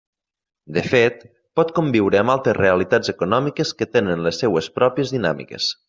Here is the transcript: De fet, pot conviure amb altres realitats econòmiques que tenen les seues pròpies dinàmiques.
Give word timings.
De 0.77 0.83
fet, 0.93 1.19
pot 1.59 1.73
conviure 1.81 2.21
amb 2.23 2.35
altres 2.37 2.57
realitats 2.61 3.13
econòmiques 3.15 3.75
que 3.83 3.89
tenen 3.99 4.25
les 4.29 4.43
seues 4.45 4.73
pròpies 4.81 5.15
dinàmiques. 5.19 5.71